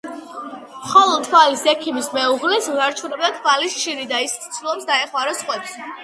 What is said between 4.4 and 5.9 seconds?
ცდილობს, დაეხმაროს სხვებს.